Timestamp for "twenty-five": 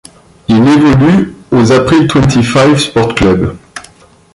2.07-2.75